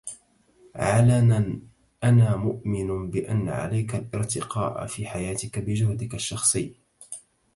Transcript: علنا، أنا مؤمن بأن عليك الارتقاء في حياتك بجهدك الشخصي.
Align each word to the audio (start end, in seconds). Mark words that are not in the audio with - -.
علنا، 0.75 1.59
أنا 2.03 2.35
مؤمن 2.35 3.09
بأن 3.09 3.49
عليك 3.49 3.95
الارتقاء 3.95 4.85
في 4.87 5.05
حياتك 5.05 5.59
بجهدك 5.59 6.15
الشخصي. 6.15 6.75